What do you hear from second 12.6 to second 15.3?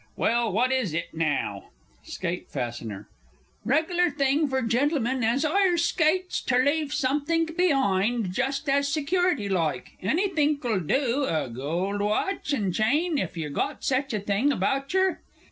chain, if yer got sech a thing about yer!